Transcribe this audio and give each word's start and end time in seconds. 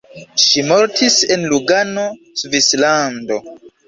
Ŝi 0.43 0.61
mortis 0.69 1.17
en 1.35 1.43
Lugano, 1.51 2.05
Svislando. 2.43 3.39